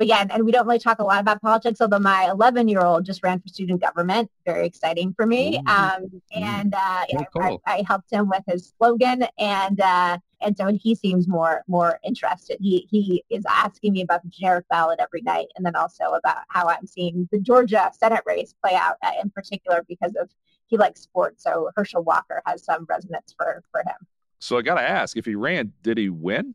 [0.00, 1.78] but yeah, and, and, we don't really talk a lot about politics.
[1.78, 5.58] Although my 11 year old just ran for student government, very exciting for me.
[5.58, 6.42] Um, mm-hmm.
[6.42, 7.60] and uh, yeah, cool.
[7.66, 12.00] I, I, helped him with his slogan, and uh, and so he seems more more
[12.02, 12.56] interested.
[12.60, 16.38] He he is asking me about the generic ballot every night, and then also about
[16.48, 20.30] how I'm seeing the Georgia Senate race play out uh, in particular because of
[20.70, 21.42] he likes sports.
[21.42, 24.06] So Herschel Walker has some resonance for for him.
[24.38, 26.54] So I got to ask, if he ran, did he win?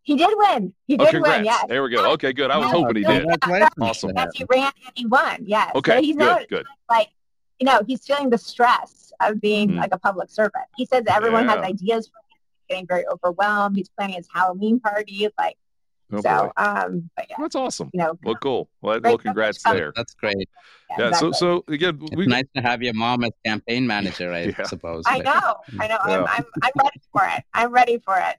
[0.00, 0.72] He did win.
[0.86, 1.36] He oh, did congrats.
[1.36, 1.44] win.
[1.44, 1.66] Yes.
[1.68, 2.12] There we go.
[2.12, 2.50] Okay, good.
[2.50, 3.26] I was hoping he did.
[3.78, 4.12] Awesome.
[4.16, 5.44] Yes, he ran and he won.
[5.44, 5.70] Yes.
[5.74, 5.96] Okay.
[5.96, 6.24] So he's good.
[6.24, 6.66] Not, good.
[6.88, 7.08] Like,
[7.60, 9.76] you know, he's feeling the stress of being mm.
[9.76, 10.64] like a public servant.
[10.76, 11.56] He says everyone yeah.
[11.56, 12.38] has ideas for him.
[12.38, 13.76] He's getting very overwhelmed.
[13.76, 15.28] He's planning his Halloween party.
[15.36, 15.58] Like,
[16.10, 17.90] Oh, so, um, yeah, that's awesome.
[17.92, 18.70] You know, well, cool.
[18.80, 19.92] Well, well congrats there.
[19.94, 20.36] That's great.
[20.90, 20.96] Yeah.
[20.98, 21.32] yeah exactly.
[21.34, 24.32] So, so again, we, it's nice to have your mom as campaign manager.
[24.32, 24.62] I yeah.
[24.64, 25.04] suppose.
[25.06, 25.56] I know.
[25.78, 25.98] I know.
[26.00, 27.44] I'm, I'm, I'm ready for it.
[27.52, 28.36] I'm ready for it.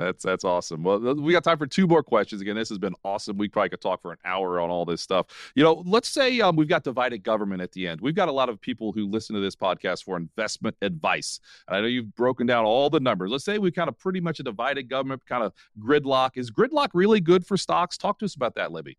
[0.00, 0.82] That's that's awesome.
[0.82, 2.40] Well, we got time for two more questions.
[2.40, 3.36] Again, this has been awesome.
[3.36, 5.26] We probably could talk for an hour on all this stuff.
[5.54, 8.00] You know, let's say um, we've got divided government at the end.
[8.00, 11.38] We've got a lot of people who listen to this podcast for investment advice.
[11.68, 13.30] And I know you've broken down all the numbers.
[13.30, 16.30] Let's say we kind of pretty much a divided government, kind of gridlock.
[16.36, 17.98] Is gridlock really good for stocks?
[17.98, 18.96] Talk to us about that, Libby.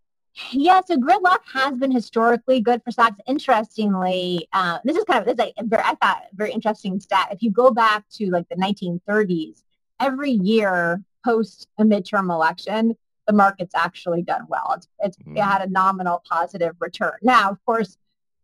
[0.51, 3.17] Yeah, so gridlock has been historically good for stocks.
[3.27, 7.29] Interestingly, uh, this is kind of this is a thought very interesting stat.
[7.31, 9.63] If you go back to like the 1930s,
[10.01, 12.95] every year post a midterm election,
[13.27, 14.73] the market's actually done well.
[14.75, 15.37] It's, it's mm.
[15.37, 17.13] it had a nominal positive return.
[17.21, 17.97] Now, of course,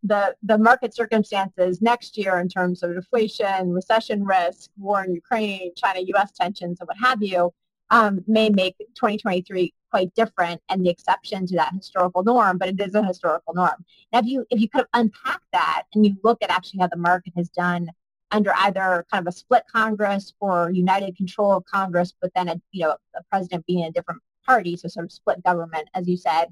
[0.03, 5.71] the the market circumstances next year in terms of inflation, recession risk, war in Ukraine,
[5.75, 6.31] China-U.S.
[6.31, 7.53] tensions, and what have you,
[7.89, 12.79] um, may make 2023 quite different and the exception to that historical norm, but it
[12.79, 13.83] is a historical norm.
[14.13, 16.97] Now, if you if you could unpack that and you look at actually how the
[16.97, 17.89] market has done
[18.31, 22.61] under either kind of a split Congress or united control of Congress, but then a
[22.71, 26.17] you know a president being a different party, so sort of split government, as you
[26.17, 26.47] said,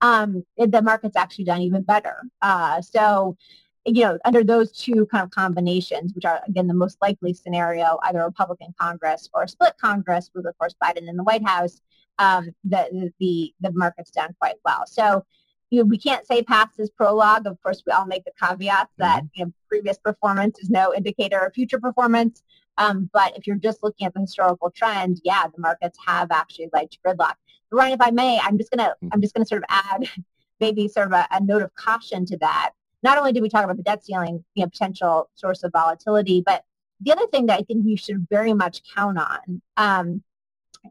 [0.00, 2.22] um, the market's actually done even better.
[2.40, 3.36] Uh, so,
[3.84, 7.98] you know, under those two kind of combinations, which are again the most likely scenario,
[8.04, 11.46] either a Republican Congress or a split Congress with, of course, Biden in the White
[11.46, 11.80] House,
[12.18, 14.84] um, the the the market's done quite well.
[14.86, 15.24] So
[15.70, 17.46] you know, we can't say past is prologue.
[17.46, 19.26] Of course, we all make the caveat that mm-hmm.
[19.34, 22.42] you know, previous performance is no indicator of future performance.
[22.76, 26.68] Um, but if you're just looking at the historical trend, yeah, the markets have actually
[26.72, 27.34] led to gridlock.
[27.70, 29.08] Ryan, if I may, I'm just gonna mm-hmm.
[29.12, 30.08] I'm just gonna sort of add
[30.60, 32.72] maybe sort of a, a, note of caution to that.
[33.02, 36.42] Not only did we talk about the debt ceiling, you know, potential source of volatility,
[36.44, 36.64] but
[37.00, 40.22] the other thing that I think you should very much count on um,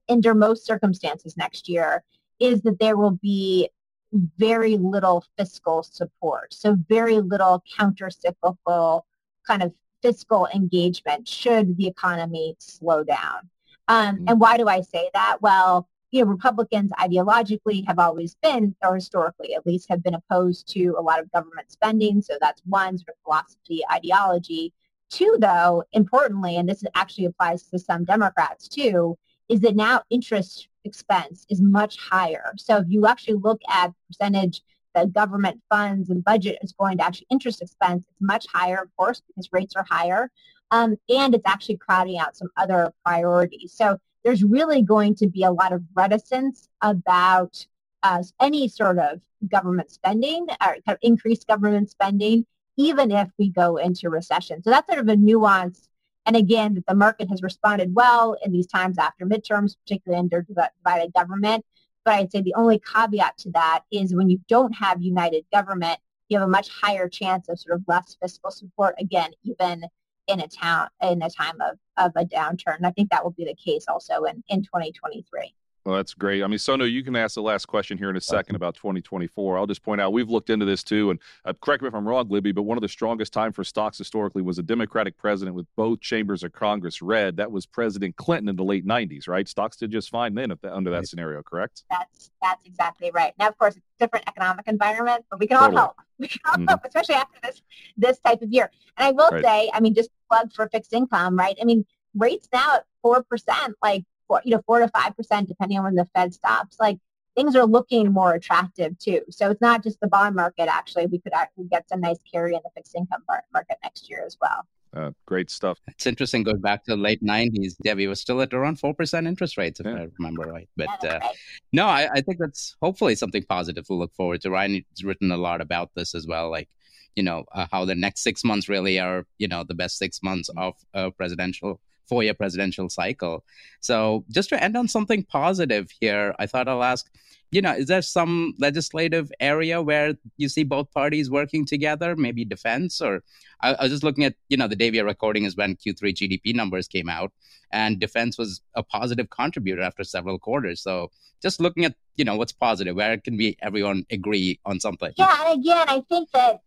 [0.07, 2.03] under most circumstances next year
[2.39, 3.69] is that there will be
[4.11, 6.53] very little fiscal support.
[6.53, 9.05] So very little counter-cyclical
[9.45, 13.49] kind of fiscal engagement should the economy slow down.
[13.87, 14.25] Um, mm-hmm.
[14.29, 15.41] And why do I say that?
[15.41, 20.67] Well, you know, Republicans ideologically have always been, or historically at least, have been opposed
[20.69, 22.21] to a lot of government spending.
[22.21, 24.73] So that's one sort of philosophy, ideology.
[25.11, 29.17] Two, though, importantly, and this actually applies to some Democrats too,
[29.49, 32.53] is that now interest expense is much higher.
[32.57, 34.61] So if you actually look at percentage
[34.95, 38.89] that government funds and budget is going to actually interest expense, it's much higher, of
[38.97, 40.31] course, because rates are higher.
[40.71, 43.73] Um, and it's actually crowding out some other priorities.
[43.73, 47.65] So there's really going to be a lot of reticence about
[48.03, 52.45] uh, any sort of government spending or kind of increased government spending,
[52.77, 54.61] even if we go into recession.
[54.63, 55.88] So that's sort of a nuance.
[56.29, 60.43] And again, that the market has responded well in these times after midterms, particularly under
[60.43, 61.65] divided government.
[62.05, 65.97] But I'd say the only caveat to that is when you don't have united government,
[66.27, 69.85] you have a much higher chance of sort of less fiscal support, again, even
[70.27, 72.77] in a town in a time of, of a downturn.
[72.77, 75.55] And I think that will be the case also in, in 2023.
[75.85, 76.43] Well, that's great.
[76.43, 79.57] I mean, Sonu, you can ask the last question here in a second about 2024.
[79.57, 82.07] I'll just point out we've looked into this too, and uh, correct me if I'm
[82.07, 85.55] wrong, Libby, but one of the strongest time for stocks historically was a Democratic president
[85.55, 87.37] with both chambers of Congress red.
[87.37, 89.47] That was President Clinton in the late 90s, right?
[89.47, 91.83] Stocks did just fine then under that scenario, correct?
[91.89, 93.33] That's that's exactly right.
[93.39, 95.95] Now, of course, it's different economic environment, but we can all help.
[96.19, 96.67] We can all mm-hmm.
[96.67, 97.61] help, especially after this
[97.95, 98.69] this type of year.
[98.97, 99.41] And I will right.
[99.41, 101.57] say, I mean, just plug for fixed income, right?
[101.61, 105.49] I mean, rates now at four percent, like four, you know, four to five percent,
[105.49, 106.77] depending on when the Fed stops.
[106.79, 106.99] Like
[107.35, 109.21] things are looking more attractive too.
[109.29, 110.69] So it's not just the bond market.
[110.69, 114.23] Actually, we could actually get some nice carry in the fixed income market next year
[114.25, 114.65] as well.
[114.95, 115.77] Uh, great stuff.
[115.87, 116.43] It's interesting.
[116.43, 119.79] Going back to the late '90s, Debbie was still at around four percent interest rates,
[119.79, 119.93] if yeah.
[119.93, 120.69] I remember right.
[120.77, 121.35] But uh, right.
[121.73, 124.49] no, I, I, think that's hopefully something positive to look forward to.
[124.49, 126.69] Ryan has written a lot about this as well, like
[127.15, 130.23] you know uh, how the next six months really are, you know, the best six
[130.23, 133.45] months of a presidential four year presidential cycle.
[133.79, 137.09] So, just to end on something positive here, I thought I'll ask
[137.51, 142.45] you know, is there some legislative area where you see both parties working together, maybe
[142.45, 143.01] defense?
[143.01, 143.23] Or
[143.61, 145.75] I, I was just looking at, you know, the day we are recording is when
[145.75, 147.31] Q3 GDP numbers came out,
[147.71, 150.81] and defense was a positive contributor after several quarters.
[150.81, 155.13] So just looking at, you know, what's positive, where can we everyone agree on something?
[155.17, 156.61] Yeah, and again, I think that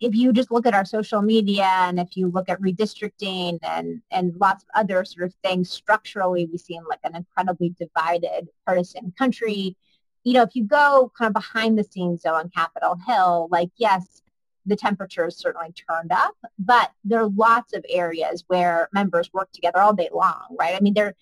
[0.00, 4.02] if you just look at our social media and if you look at redistricting and,
[4.10, 9.12] and lots of other sort of things, structurally, we seem like an incredibly divided partisan
[9.16, 9.76] country.
[10.24, 13.70] You know, if you go kind of behind the scenes though on Capitol Hill, like
[13.76, 14.22] yes,
[14.66, 19.52] the temperature is certainly turned up, but there are lots of areas where members work
[19.52, 20.74] together all day long, right?
[20.74, 21.14] I mean, there,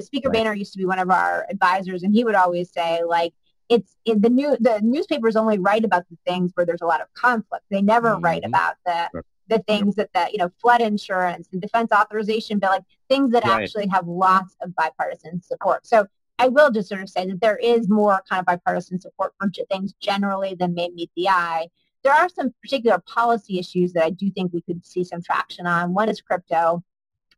[0.00, 0.38] Speaker right.
[0.38, 3.34] Boehner used to be one of our advisors, and he would always say, like,
[3.68, 7.00] it's it, the new the newspapers only write about the things where there's a lot
[7.00, 7.64] of conflict.
[7.70, 8.24] They never mm-hmm.
[8.24, 12.70] write about the the things that the you know flood insurance, the defense authorization bill,
[12.70, 13.62] like things that right.
[13.62, 15.86] actually have lots of bipartisan support.
[15.86, 16.06] So
[16.38, 19.50] I will just sort of say that there is more kind of bipartisan support for
[19.70, 21.68] things generally than may meet the eye.
[22.04, 25.66] There are some particular policy issues that I do think we could see some traction
[25.66, 25.94] on.
[25.94, 26.84] One is crypto.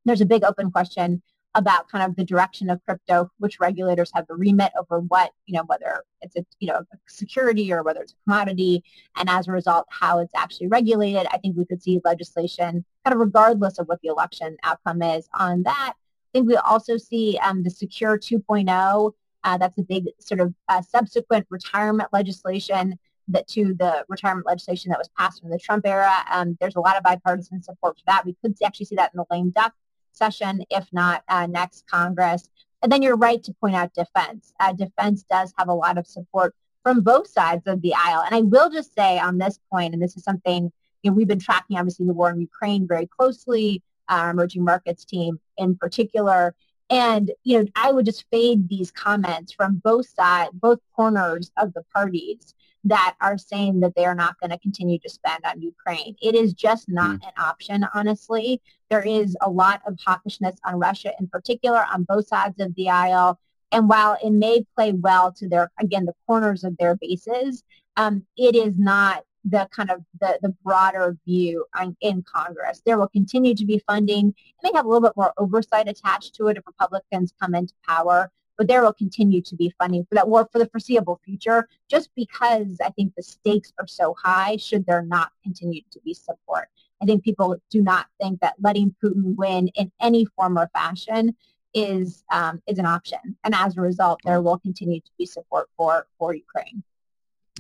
[0.04, 1.22] There's a big open question
[1.54, 5.56] about kind of the direction of crypto, which regulators have the remit over what, you
[5.56, 8.84] know, whether it's a, you know, a security or whether it's a commodity,
[9.16, 11.26] and as a result, how it's actually regulated.
[11.32, 15.28] I think we could see legislation kind of regardless of what the election outcome is
[15.34, 15.94] on that.
[15.96, 19.12] I think we also see um, the Secure 2.0.
[19.44, 24.90] Uh, that's a big sort of uh, subsequent retirement legislation that to the retirement legislation
[24.90, 26.12] that was passed in the Trump era.
[26.30, 28.24] Um, there's a lot of bipartisan support for that.
[28.26, 29.74] We could actually see that in the lame duck
[30.18, 32.50] session, if not uh, next Congress.
[32.82, 34.52] And then you're right to point out defense.
[34.60, 38.22] Uh, defense does have a lot of support from both sides of the aisle.
[38.24, 41.28] And I will just say on this point, and this is something you know, we've
[41.28, 46.54] been tracking, obviously, the war in Ukraine very closely, our emerging markets team in particular.
[46.90, 51.74] And, you know, I would just fade these comments from both sides, both corners of
[51.74, 55.60] the parties that are saying that they are not going to continue to spend on
[55.60, 56.16] Ukraine.
[56.22, 57.26] It is just not mm.
[57.26, 58.62] an option, honestly.
[58.88, 62.88] There is a lot of hawkishness on Russia in particular on both sides of the
[62.88, 63.38] aisle.
[63.70, 67.64] And while it may play well to their, again, the corners of their bases,
[67.96, 72.82] um, it is not the kind of the, the broader view on, in Congress.
[72.84, 74.28] There will continue to be funding.
[74.28, 77.74] It may have a little bit more oversight attached to it if Republicans come into
[77.86, 81.68] power but there will continue to be funding for that war for the foreseeable future
[81.88, 86.12] just because I think the stakes are so high should there not continue to be
[86.12, 86.68] support.
[87.00, 91.36] I think people do not think that letting Putin win in any form or fashion
[91.72, 95.68] is um, is an option, and as a result, there will continue to be support
[95.76, 96.82] for for Ukraine.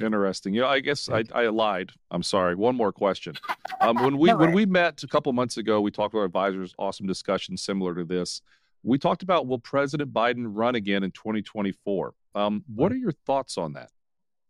[0.00, 0.54] Interesting.
[0.54, 1.92] Yeah, I guess I, I lied.
[2.10, 2.54] I'm sorry.
[2.54, 3.34] One more question.
[3.80, 6.26] Um, when we no when we met a couple months ago, we talked with our
[6.26, 6.74] advisors.
[6.78, 8.42] Awesome discussion, similar to this.
[8.82, 12.14] We talked about will President Biden run again in 2024?
[12.34, 13.90] Um, what are your thoughts on that?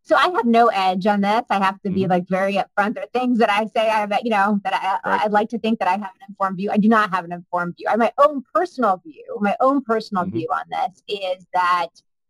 [0.08, 1.42] so I have no edge on this.
[1.50, 2.10] I have to be mm-hmm.
[2.10, 2.94] like very upfront.
[2.94, 5.20] There are things that I say I have, you know, that I, right.
[5.22, 6.70] I'd like to think that I have an informed view.
[6.70, 7.88] I do not have an informed view.
[7.90, 9.36] I my own personal view.
[9.40, 10.38] My own personal mm-hmm.
[10.38, 11.88] view on this is that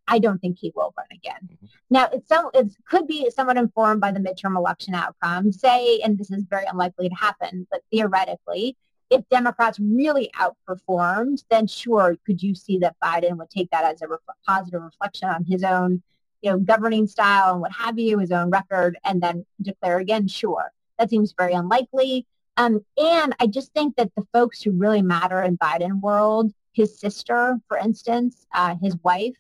[0.09, 1.41] I don't think he will run again.
[1.45, 1.67] Mm-hmm.
[1.91, 5.53] Now, it's some it could be somewhat informed by the midterm election outcome.
[5.53, 8.77] Say, and this is very unlikely to happen, but theoretically,
[9.11, 14.03] if Democrats really outperformed, then sure, could you see that Biden would take that as
[14.03, 16.03] a ref- positive reflection on his own,
[16.43, 20.29] you know, governing style and what have you, his own record, and then declare again?
[20.29, 22.27] Sure, that seems very unlikely.
[22.57, 26.99] Um, and I just think that the folks who really matter in Biden world, his
[26.99, 29.37] sister, for instance, uh, his wife,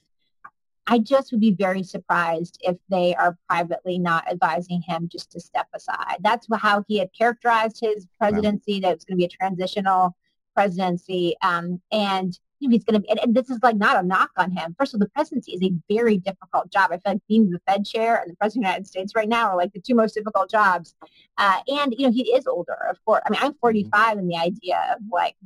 [0.90, 5.40] I just would be very surprised if they are privately not advising him just to
[5.40, 6.16] step aside.
[6.20, 8.88] That's how he had characterized his presidency, wow.
[8.88, 10.16] that it's going to be a transitional
[10.54, 11.36] presidency.
[11.42, 14.06] Um, and you know, he's going to be, and, and, this is like not a
[14.06, 14.74] knock on him.
[14.78, 16.90] First of all, the presidency is a very difficult job.
[16.90, 19.28] I feel like being the Fed chair and the president of the United States right
[19.28, 20.94] now are like the two most difficult jobs.
[21.36, 23.22] Uh, and, you know, he is older, of course.
[23.26, 23.60] I mean, I'm mm-hmm.
[23.60, 25.36] 45 and the idea of like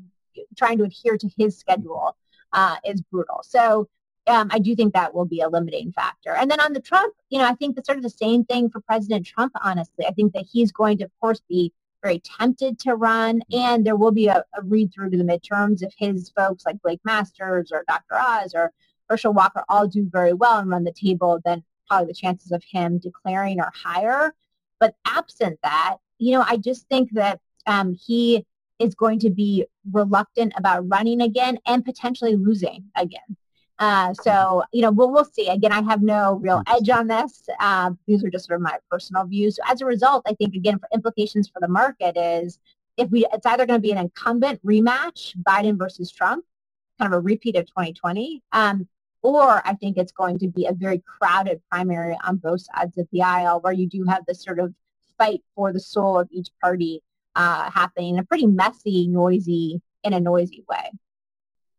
[0.57, 2.17] trying to adhere to his schedule
[2.53, 3.41] uh, is brutal.
[3.43, 3.89] So
[4.27, 6.35] um, I do think that will be a limiting factor.
[6.35, 8.71] And then on the Trump, you know, I think it's sort of the same thing
[8.71, 10.07] for President Trump, honestly.
[10.07, 13.97] I think that he's going to, of course, be very tempted to run, and there
[13.97, 17.71] will be a, a read through to the midterms if his folks like Blake Masters
[17.73, 18.15] or Dr.
[18.15, 18.73] Oz or
[19.09, 22.63] Herschel Walker all do very well and run the table, then probably the chances of
[22.65, 24.35] him declaring are higher.
[24.81, 28.45] But absent that, you know, I just think that um, he
[28.79, 33.37] is going to be reluctant about running again and potentially losing again.
[33.83, 35.49] Uh, so, you know, we'll, we'll see.
[35.49, 37.43] Again, I have no real edge on this.
[37.59, 39.57] Uh, these are just sort of my personal views.
[39.57, 42.61] So as a result, I think, again, for implications for the market is
[42.97, 46.45] if we, it's either going to be an incumbent rematch, Biden versus Trump,
[47.01, 48.87] kind of a repeat of 2020, um,
[49.23, 53.09] or I think it's going to be a very crowded primary on both sides of
[53.11, 54.73] the aisle where you do have this sort of
[55.19, 57.03] fight for the soul of each party
[57.35, 60.93] uh, happening in a pretty messy, noisy, in a noisy way.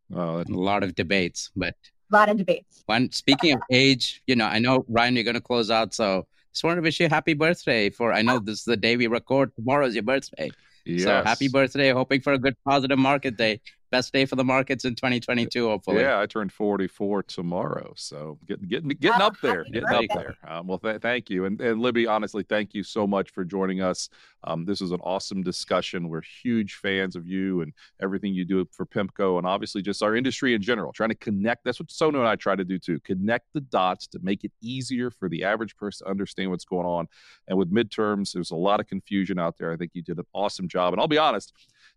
[0.10, 1.76] Well, a lot of debates, but
[2.12, 2.84] a lot of debates.
[2.86, 6.28] When speaking of age, you know, I know Ryan, you're going to close out, so
[6.51, 7.89] just want to wish you a happy birthday.
[7.89, 9.56] For I know this is the day we record.
[9.56, 10.51] Tomorrow is your birthday,
[10.86, 11.04] yes.
[11.04, 11.91] so happy birthday!
[11.91, 13.62] Hoping for a good, positive market day
[13.94, 16.02] best day for the markets in 2022, hopefully.
[16.02, 20.36] Yeah, I turned 44 tomorrow, so getting getting getting up there, getting up there.
[20.48, 23.82] Um, well, th- thank you, and and Libby, honestly, thank you so much for joining
[23.82, 24.10] us.
[24.46, 26.10] Um, this was an awesome discussion.
[26.10, 27.72] We're huge fans of you and
[28.02, 30.91] everything you do for PIMCO, and obviously just our industry in general.
[30.91, 31.64] Trying to connect.
[31.64, 33.00] That's what Sonu and I try to do too.
[33.02, 36.88] Connect the dots to make it easier for the average person to understand what's going
[36.88, 37.08] on.
[37.48, 39.72] And with midterms, there's a lot of confusion out there.
[39.72, 40.94] I think you did an awesome job.
[40.94, 41.54] And I'll be honest,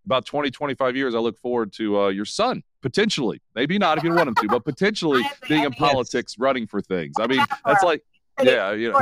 [0.06, 4.04] about 20, 25 years, I look forward to uh, your son potentially, maybe not if
[4.04, 7.16] you want him to, but potentially being in politics, running for things.
[7.20, 8.02] I mean, that's like,
[8.40, 9.00] yeah, you know,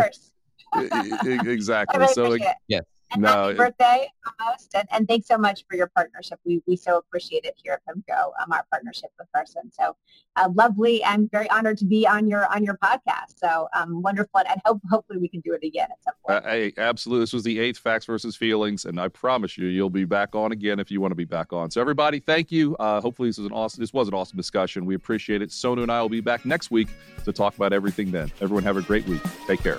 [1.50, 2.06] exactly.
[2.08, 2.80] So, like, yeah.
[3.14, 4.08] And no, happy birthday
[4.40, 4.74] almost.
[4.74, 6.40] And, and, thanks so much for your partnership.
[6.44, 9.70] We, we so appreciate it here at PIMCO, um, our partnership with Carson.
[9.72, 9.96] So
[10.36, 11.04] uh, lovely.
[11.04, 13.38] I'm very honored to be on your on your podcast.
[13.38, 14.40] So um, wonderful.
[14.48, 16.44] And hope, hopefully we can do it again at some point.
[16.44, 17.22] Uh, hey, absolutely.
[17.22, 18.84] This was the eighth Facts versus Feelings.
[18.84, 21.52] And I promise you, you'll be back on again if you want to be back
[21.52, 21.70] on.
[21.70, 22.76] So everybody, thank you.
[22.76, 24.84] Uh, hopefully this was an awesome, this was an awesome discussion.
[24.84, 25.50] We appreciate it.
[25.50, 26.88] Sonu and I will be back next week
[27.24, 28.32] to talk about everything then.
[28.40, 29.22] Everyone have a great week.
[29.46, 29.78] Take care.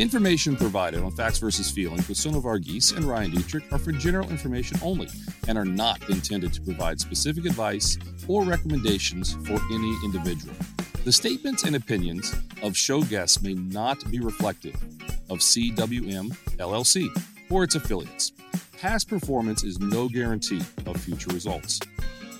[0.00, 4.30] Information provided on Facts versus Feelings with Sonu Varghese and Ryan Detrick are for general
[4.30, 5.08] information only
[5.46, 10.54] and are not intended to provide specific advice or recommendations for any individual.
[11.04, 14.74] The statements and opinions of show guests may not be reflective
[15.28, 17.08] of CWM LLC
[17.50, 18.32] or its affiliates.
[18.80, 21.78] Past performance is no guarantee of future results.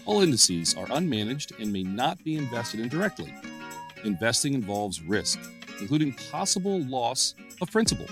[0.07, 3.35] All indices are unmanaged and may not be invested in directly.
[4.03, 5.39] Investing involves risk
[5.81, 8.07] including possible loss of principal.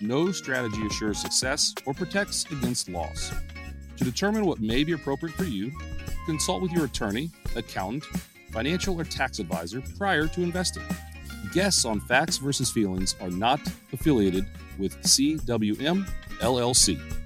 [0.00, 3.32] No strategy assures success or protects against loss.
[3.98, 5.70] To determine what may be appropriate for you,
[6.26, 8.04] consult with your attorney, accountant,
[8.50, 10.82] financial, or tax advisor prior to investing.
[11.52, 13.60] Guests on Facts versus Feelings are not
[13.92, 14.46] affiliated
[14.78, 16.08] with CWM
[16.40, 17.21] LLC.